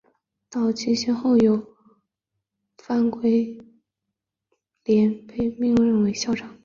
[0.49, 1.61] 早期先后有
[2.77, 3.11] 范源
[4.83, 6.57] 濂被任命校长。